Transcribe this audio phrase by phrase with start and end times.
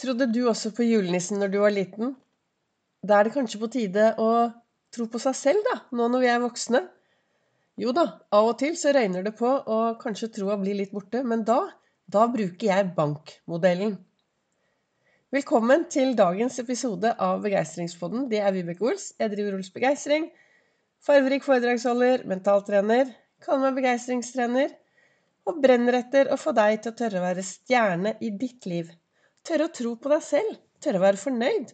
[0.00, 2.14] Trodde du også på julenissen når du var liten?
[3.04, 4.28] Da er det kanskje på tide å
[4.94, 6.80] tro på seg selv, da, nå når vi er voksne.
[7.80, 11.20] Jo da, av og til så røyner det på, og kanskje troa blir litt borte,
[11.24, 11.58] men da,
[12.08, 13.98] da bruker jeg bankmodellen.
[15.36, 18.24] Velkommen til dagens episode av Begeistringspodden.
[18.32, 19.10] Det er Vibeke Ols.
[19.20, 20.30] Jeg driver Ols Begeistring.
[21.04, 23.12] Farverik foredragsholder, mentaltrener,
[23.44, 24.72] kaller meg begeistringstrener
[25.48, 28.90] og brenner etter å få deg til å tørre å være stjerne i ditt liv.
[29.46, 30.58] Tørre å tro på deg selv.
[30.80, 31.72] Tørre å være fornøyd.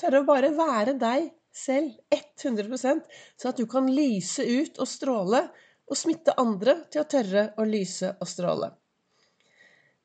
[0.00, 3.02] Tørre å bare være deg selv 100%
[3.36, 5.44] så at du kan lyse ut og stråle,
[5.92, 8.70] og smitte andre til å tørre å lyse og stråle.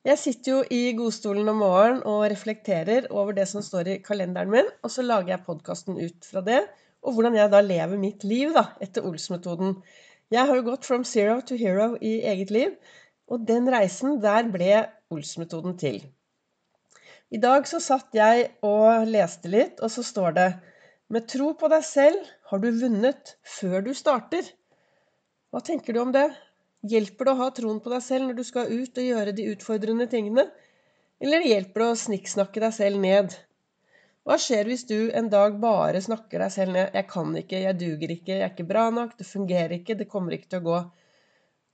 [0.04, 4.52] Jeg sitter jo i godstolen om morgenen og reflekterer over det som står i kalenderen
[4.52, 6.60] min, og så lager jeg podkasten ut fra det,
[7.02, 9.78] og hvordan jeg da lever mitt liv da, etter Ols-metoden.
[10.34, 12.76] Jeg har jo gått from zero to hero i eget liv,
[13.28, 14.84] og den reisen, der ble
[15.14, 16.02] Ols-metoden til.
[17.28, 20.48] I dag så satt jeg og leste litt, og så står det
[21.12, 24.46] Med tro på deg selv har du vunnet før du starter.
[25.52, 26.30] Hva tenker du om det?
[26.88, 29.48] Hjelper det å ha troen på deg selv når du skal ut og gjøre de
[29.52, 30.46] utfordrende tingene?
[31.20, 33.36] Eller hjelper det å snikksnakke deg selv ned?
[34.24, 36.94] Hva skjer hvis du en dag bare snakker deg selv ned?
[36.94, 40.08] 'Jeg kan ikke, jeg duger ikke, jeg er ikke bra nok, det fungerer ikke, det
[40.08, 40.80] kommer ikke til å gå'.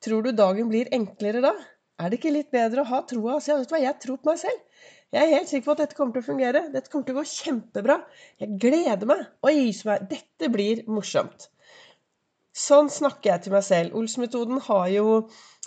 [0.06, 1.54] Tror du dagen blir enklere da?
[1.98, 4.18] Er det ikke litt bedre å ha troa og si 'Vet du hva, jeg tror
[4.18, 4.62] på meg selv'.
[5.14, 6.60] Jeg er helt sikker på at dette kommer til å fungere.
[6.74, 8.00] Dette kommer til å gå kjempebra.
[8.42, 9.20] Jeg gleder meg.
[9.46, 9.70] Oi,
[10.10, 11.46] dette blir morsomt.
[12.54, 13.94] Sånn snakker jeg til meg selv.
[13.98, 15.06] Ols-metoden har jo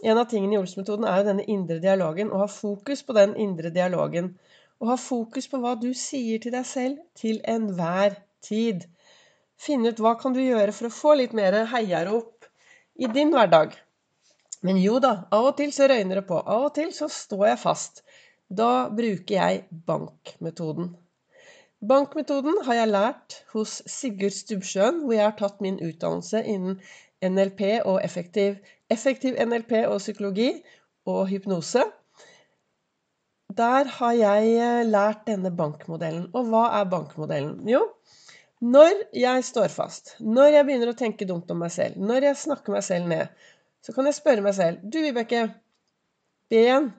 [0.06, 2.30] En av tingene i Ols-metoden er jo denne indre dialogen.
[2.30, 4.34] Å ha fokus på den indre dialogen.
[4.78, 8.86] Å ha fokus på hva du sier til deg selv til enhver tid.
[9.58, 12.46] Finne ut hva kan du gjøre for å få litt mer heiarop
[13.02, 13.74] i din hverdag.
[14.62, 16.38] Men jo da, av og til så røyner det på.
[16.38, 18.04] Av og til så står jeg fast.
[18.50, 20.94] Da bruker jeg bankmetoden.
[21.88, 26.80] Bankmetoden har jeg lært hos Sigurd Stubbsjøen, hvor jeg har tatt min utdannelse innen
[27.22, 28.56] NLP og effektiv,
[28.90, 30.48] effektiv NLP og psykologi
[31.06, 31.84] og hypnose.
[33.58, 36.30] Der har jeg eh, lært denne bankmodellen.
[36.34, 37.60] Og hva er bankmodellen?
[37.68, 37.84] Jo,
[38.64, 42.44] når jeg står fast, når jeg begynner å tenke dumt om meg selv, når jeg
[42.46, 43.28] snakker meg selv ned,
[43.84, 45.50] så kan jeg spørre meg selv Du, Vibeke.
[46.48, 46.90] B1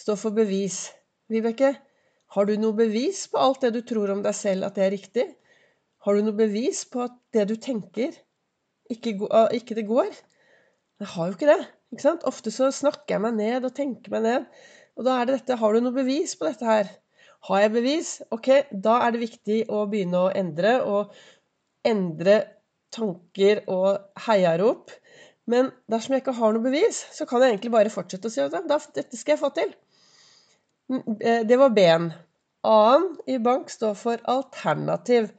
[0.00, 0.88] står for bevis.
[1.30, 1.74] Vibeke,
[2.34, 4.94] har du noe bevis på alt det du tror om deg selv, at det er
[4.94, 5.26] riktig?
[6.04, 8.12] Har du noe bevis på at det du tenker,
[8.92, 9.14] ikke,
[9.56, 10.10] ikke det går?
[11.00, 11.62] Jeg har jo ikke det.
[11.94, 12.26] ikke sant?
[12.28, 14.50] Ofte så snakker jeg meg ned og tenker meg ned.
[14.98, 16.90] Og da er det dette Har du noe bevis på dette her?
[17.48, 18.10] Har jeg bevis?
[18.32, 20.76] Ok, da er det viktig å begynne å endre.
[20.84, 21.14] Og
[21.84, 22.36] endre
[22.94, 24.92] tanker og heiarop.
[25.50, 28.44] Men dersom jeg ikke har noe bevis, så kan jeg egentlig bare fortsette å si
[28.44, 28.54] at
[28.96, 29.74] dette skal jeg få til.
[30.90, 32.12] Eh, det var B-en.
[32.62, 35.30] A-en i bank står for alternativ.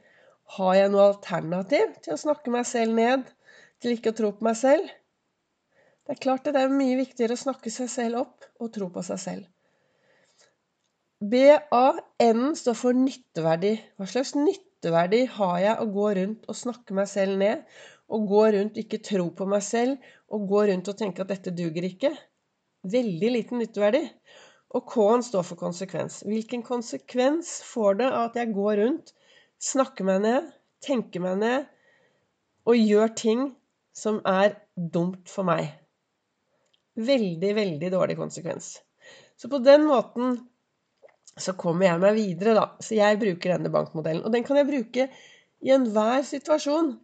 [0.56, 3.26] Har jeg noe alternativ til å snakke meg selv ned,
[3.82, 4.90] til ikke å tro på meg selv?
[6.06, 9.02] Det er klart det er mye viktigere å snakke seg selv opp og tro på
[9.06, 9.46] seg selv.
[11.18, 13.72] B-A-N står for nytteverdi.
[13.98, 17.62] Hva slags nytteverdi har jeg å gå rundt og snakke meg selv ned?
[18.06, 19.96] Og gå rundt og ikke tro på meg selv,
[20.30, 22.12] og gå rundt og tenke at dette duger ikke?
[22.86, 24.04] Veldig liten nytteverdi.
[24.76, 26.20] Og K-en står for konsekvens.
[26.28, 29.14] Hvilken konsekvens får det at jeg går rundt,
[29.62, 30.50] snakker meg ned,
[30.84, 31.68] tenker meg ned
[32.68, 33.46] og gjør ting
[33.96, 35.70] som er dumt for meg?
[36.96, 38.76] Veldig, veldig dårlig konsekvens.
[39.36, 40.38] Så på den måten
[41.36, 42.66] så kommer jeg meg videre, da.
[42.80, 44.24] Så jeg bruker denne bankmodellen.
[44.24, 45.08] Og den kan jeg bruke
[45.64, 46.94] i enhver situasjon.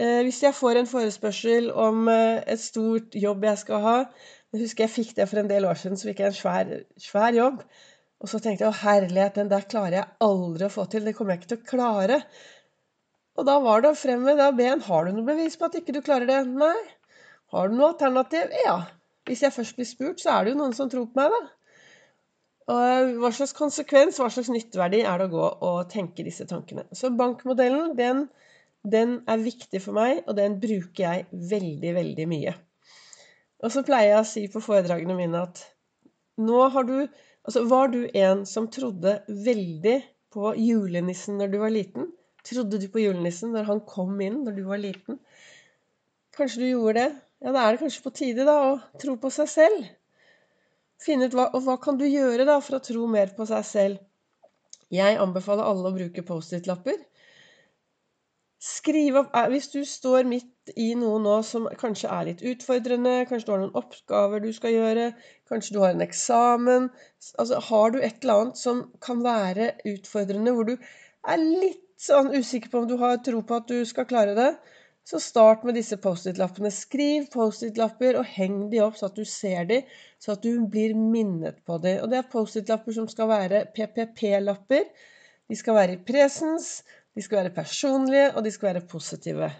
[0.00, 3.96] Eh, hvis jeg får en forespørsel om eh, et stort jobb jeg skal ha,
[4.50, 6.70] jeg husker jeg fikk det for en del år siden, så fikk jeg en svær,
[6.98, 7.60] svær jobb.
[8.20, 11.06] Og så tenkte jeg å herlighet, den der klarer jeg aldri å få til.
[11.06, 12.18] Det kommer jeg ikke til å klare.
[13.38, 14.82] Og da var det å frem med ben.
[14.84, 16.40] Har du noe bevis på at ikke du klarer det?
[16.50, 16.76] Nei.
[17.54, 18.52] Har du noe alternativ?
[18.66, 18.76] Ja.
[19.28, 21.40] Hvis jeg først blir spurt, så er det jo noen som tror på meg, da.
[22.70, 26.84] Og hva slags konsekvens, hva slags nytteverdi er det å gå og tenke disse tankene?
[26.94, 28.26] Så bankmodellen, den,
[28.86, 32.54] den er viktig for meg, og den bruker jeg veldig, veldig mye.
[33.60, 35.64] Og så pleier jeg å si på foredragene mine at
[36.40, 36.96] nå har du
[37.40, 39.94] Altså, var du en som trodde veldig
[40.30, 42.10] på julenissen når du var liten?
[42.44, 45.16] Trodde du på julenissen når han kom inn når du var liten?
[46.36, 47.06] Kanskje du gjorde det?
[47.40, 49.88] Ja, da er det kanskje på tide da å tro på seg selv.
[51.00, 53.64] Finne ut hva, og hva kan du gjøre da for å tro mer på seg
[53.66, 54.04] selv?
[54.92, 57.00] Jeg anbefaler alle å bruke Post-It-lapper.
[58.60, 63.24] Skriv opp eh, Hvis du står midt i noe nå som kanskje er litt utfordrende,
[63.28, 65.06] kanskje du har noen oppgaver du skal gjøre,
[65.48, 66.90] kanskje du har en eksamen
[67.40, 72.30] Altså har du et eller annet som kan være utfordrende, hvor du er litt sånn
[72.36, 74.52] usikker på om du har tro på at du skal klare det,
[75.08, 76.70] så start med disse Post-It-lappene.
[76.72, 79.80] Skriv Post-It-lapper og heng de opp så at du ser de,
[80.20, 81.96] så at du blir minnet på de.
[82.04, 84.86] Og det er Post-It-lapper som skal være PPP-lapper.
[85.50, 86.84] De skal være i presens,
[87.16, 89.50] de skal være personlige, og de skal være positive.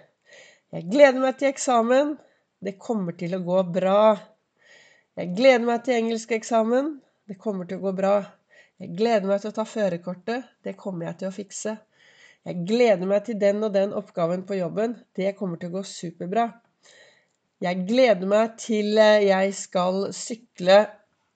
[0.70, 2.14] Jeg gleder meg til eksamen.
[2.62, 4.02] Det kommer til å gå bra.
[5.18, 6.92] Jeg gleder meg til engelskeksamen.
[7.26, 8.14] Det kommer til å gå bra.
[8.80, 10.46] Jeg gleder meg til å ta førerkortet.
[10.62, 11.76] Det kommer jeg til å fikse.
[12.46, 14.94] Jeg gleder meg til den og den oppgaven på jobben.
[15.16, 16.46] Det kommer til å gå superbra.
[17.60, 20.78] Jeg gleder meg til eh, jeg skal sykle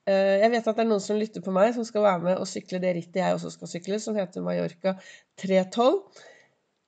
[0.05, 2.45] Jeg vet at det er noen som lytter på meg, som skal være med og
[2.49, 4.93] sykle det rittet jeg også skal sykle, som heter Mallorca
[5.41, 5.97] 312.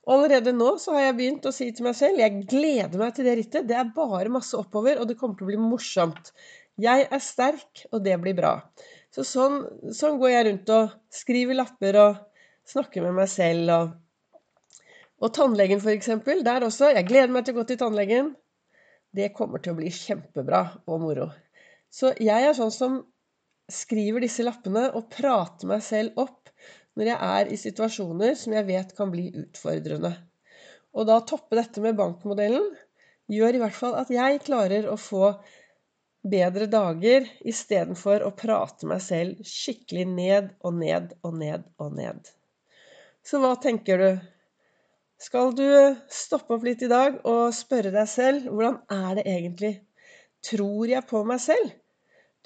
[0.08, 3.28] Allerede nå så har jeg begynt å si til meg selv jeg gleder meg til
[3.28, 3.68] det rittet.
[3.68, 6.32] Det er bare masse oppover, og det kommer til å bli morsomt.
[6.80, 8.54] Jeg er sterk, og det blir bra.
[9.12, 9.64] Så sånn,
[9.98, 12.22] sånn går jeg rundt og skriver lapper og
[12.70, 13.96] snakker med meg selv og
[15.18, 16.12] og tannlegen, f.eks.
[16.46, 16.92] Der også.
[16.94, 18.36] Jeg gleder meg til å gå til tannlegen.
[19.18, 21.32] Det kommer til å bli kjempebra og moro.
[21.94, 22.98] Så jeg er sånn som
[23.72, 26.52] skriver disse lappene og prater meg selv opp
[26.98, 30.14] når jeg er i situasjoner som jeg vet kan bli utfordrende.
[30.98, 32.72] Og da toppe dette med bankmodellen
[33.32, 35.34] gjør i hvert fall at jeg klarer å få
[36.28, 42.24] bedre dager istedenfor å prate meg selv skikkelig ned og ned og ned og ned.
[43.24, 44.10] Så hva tenker du?
[45.18, 45.66] skal du
[46.14, 49.74] stoppe opp litt i dag og spørre deg selv hvordan er det egentlig?
[50.48, 51.76] Tror jeg på meg selv?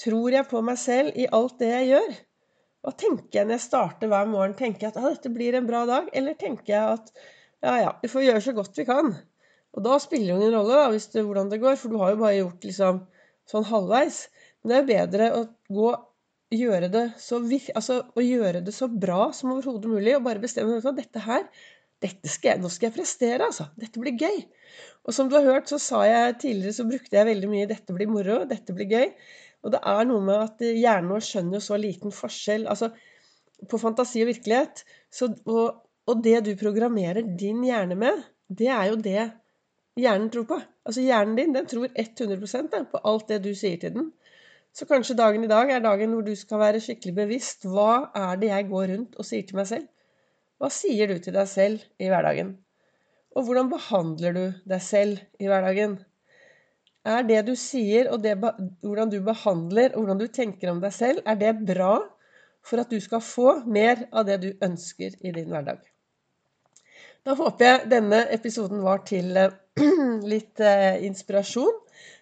[0.01, 2.13] Tror jeg på meg selv i alt det jeg gjør?
[2.81, 4.55] Hva tenker jeg når jeg starter hver morgen?
[4.57, 6.07] Tenker jeg at ah, dette blir en bra dag?
[6.17, 7.11] Eller tenker jeg at
[7.61, 9.11] ja, ja, vi får gjøre så godt vi kan?
[9.71, 12.15] Og da spiller det ingen rolle da, hvis det, hvordan det går, for du har
[12.15, 13.03] jo bare gjort liksom
[13.51, 14.23] sånn halvveis.
[14.61, 15.43] Men det er jo bedre å
[15.77, 15.91] gå
[16.51, 17.39] gjøre det så,
[17.75, 21.45] altså, å gjøre det så bra som overhodet mulig, og bare bestemme at dette her
[22.01, 23.67] skal jeg, nå skal jeg prestere, altså.
[23.77, 24.41] Dette blir gøy.
[25.05, 27.93] Og som du har hørt, så sa jeg tidligere, så brukte jeg veldig mye 'dette
[27.93, 29.13] blir moro', 'dette blir gøy'.
[29.63, 32.89] Og det er noe med at hjernen vår skjønner jo så liten forskjell altså,
[33.69, 34.83] på fantasi og virkelighet.
[35.13, 39.27] Så, og, og, det du programmerer din hjerne med, det er jo det
[40.01, 40.59] hjernen tror på.
[40.85, 44.11] Altså hjernen din den tror 100% på alt det du sier til den.
[44.73, 47.67] Så kanskje dagen i dag er dagen hvor du skal være skikkelig bevisst.
[47.67, 49.89] Hva er det jeg går rundt og sier til meg selv?
[50.61, 52.53] Hva sier du til deg selv i hverdagen?
[53.33, 55.95] Og hvordan behandler du deg selv i hverdagen?
[57.01, 60.93] Er det du sier, og det, hvordan du behandler og hvordan du tenker om deg
[60.93, 61.95] selv, er det bra
[62.61, 65.81] for at du skal få mer av det du ønsker i din hverdag?
[67.25, 69.57] Da håper jeg denne episoden var til eh,
[70.33, 71.73] litt eh, inspirasjon.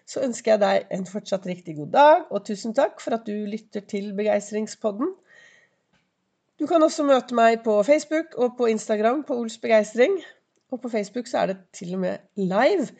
[0.08, 3.36] Så ønsker jeg deg en fortsatt riktig god dag, og tusen takk for at du
[3.48, 5.12] lytter til Begeistringspodden.
[6.60, 10.18] Du kan også møte meg på Facebook og på Instagram på Ols begeistring.
[10.70, 12.90] Og på Facebook så er det til og med live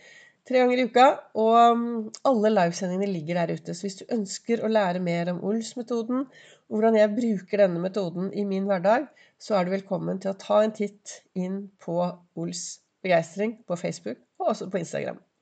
[0.48, 1.06] tre ganger i uka.
[1.38, 1.84] Og um,
[2.24, 3.74] alle livesendingene ligger der ute.
[3.74, 6.24] Så hvis du ønsker å lære mer om Ols-metoden,
[6.70, 9.10] og hvordan jeg bruker denne metoden i min hverdag,
[9.40, 12.00] så er du velkommen til å ta en titt inn på
[12.40, 12.64] Ols
[13.04, 15.20] begeistring på Facebook og også på Instagram.